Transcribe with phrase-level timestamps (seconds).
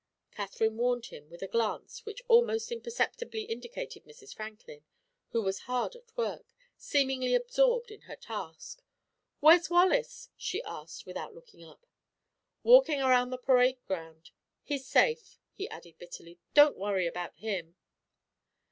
[0.31, 4.35] Katherine warned him with a glance which almost imperceptibly indicated Mrs.
[4.35, 4.83] Franklin,
[5.29, 8.81] who was hard at work, seemingly absorbed in her task.
[9.41, 11.85] "Where's Wallace?" she asked, without looking up.
[12.63, 14.31] "Walking around the parade ground.
[14.63, 17.75] He's safe," he added bitterly; "don't worry about him."